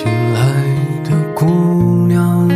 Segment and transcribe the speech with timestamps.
[0.00, 0.40] 新来
[1.02, 2.48] 的姑娘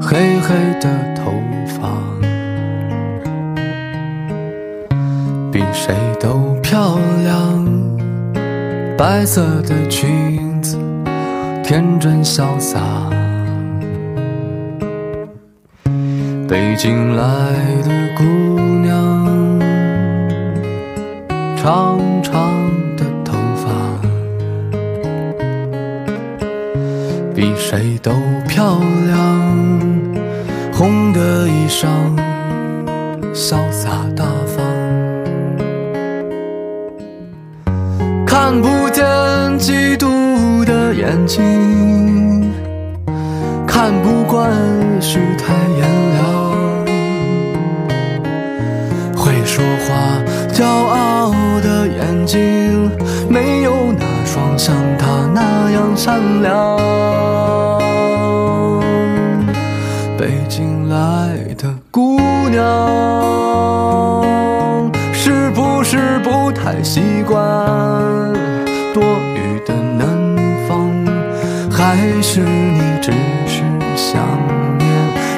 [0.00, 1.32] 黑黑的头
[1.66, 2.00] 发
[5.50, 7.66] 比谁都漂亮
[8.96, 10.78] 白色的裙子
[11.64, 12.78] 天真潇洒
[16.48, 17.24] 北京来
[17.82, 18.22] 的姑
[18.78, 19.58] 娘
[21.56, 22.83] 长长
[27.34, 28.12] 比谁都
[28.48, 29.78] 漂亮。
[30.72, 31.88] 红的衣裳，
[33.34, 34.64] 潇洒大方。
[38.24, 39.04] 看不见
[39.58, 42.52] 嫉妒的眼睛，
[43.66, 44.52] 看不惯
[45.00, 46.22] 世态炎凉。
[49.16, 51.32] 会说话、骄傲
[51.62, 52.90] 的眼睛，
[53.28, 54.74] 没有那双像
[55.96, 56.76] 善良。
[60.18, 62.62] 北京来的姑娘，
[65.12, 67.36] 是不是不太习惯
[68.92, 69.02] 多
[69.34, 70.06] 雨的南
[70.68, 70.90] 方？
[71.70, 73.12] 还是你只
[73.46, 73.62] 是
[73.96, 74.22] 想
[74.78, 74.88] 念，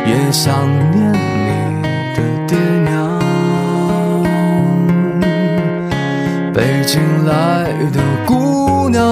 [0.06, 0.52] 也想
[0.92, 1.12] 念
[1.82, 2.94] 你的爹娘？
[6.52, 9.02] 北京来的姑娘，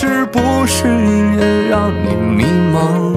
[0.00, 3.07] 是不是也让你迷茫？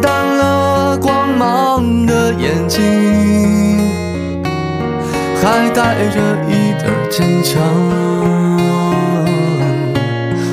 [0.00, 2.80] 淡了光芒的眼睛，
[5.40, 7.62] 还带着一点坚强。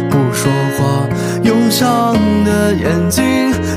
[0.09, 1.07] 不说话
[1.43, 3.23] 忧伤的眼睛，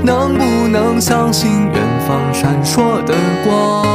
[0.04, 3.14] 能不能相信远方闪烁的
[3.44, 3.86] 光？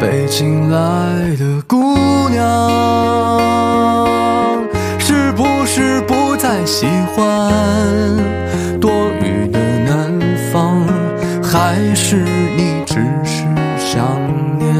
[0.00, 0.78] 北京来
[1.36, 2.40] 的姑娘，
[6.70, 6.86] 喜
[7.16, 7.26] 欢
[8.80, 10.16] 多雨的南
[10.52, 10.86] 方？
[11.42, 12.94] 还是你只
[13.24, 13.44] 是
[13.76, 14.06] 想
[14.56, 14.72] 念，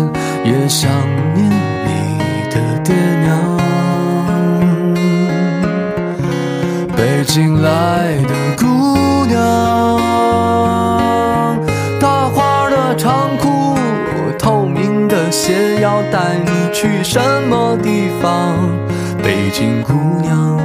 [0.44, 0.88] 也想
[1.34, 1.88] 念你
[2.48, 3.58] 的爹娘？
[6.96, 9.98] 北京来的姑娘，
[11.98, 13.74] 大花的长裤，
[14.38, 18.54] 透明的鞋，要带你去什么地方？
[19.20, 20.56] 北京姑娘，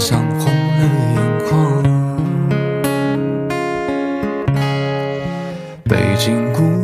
[0.00, 0.82] 像红了
[1.14, 1.82] 眼眶。
[5.84, 6.79] 北京故。